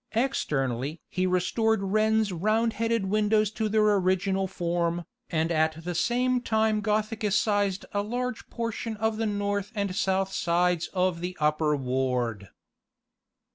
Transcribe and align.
Externally 0.15 0.99
he 1.09 1.27
restored 1.27 1.83
Wren's 1.83 2.33
round 2.33 2.73
headed 2.73 3.05
windows 3.05 3.51
to 3.51 3.69
their 3.69 3.85
original 3.97 4.47
form, 4.47 5.05
and 5.29 5.51
at 5.51 5.83
the 5.83 5.93
same 5.93 6.41
time 6.41 6.81
gothicized 6.81 7.85
a 7.91 8.01
large 8.01 8.49
portion 8.49 8.97
of 8.97 9.17
the 9.17 9.27
north 9.27 9.71
and 9.75 9.95
south 9.95 10.33
sides 10.33 10.87
of 10.95 11.19
the 11.21 11.37
upper 11.39 11.75
ward. 11.75 12.49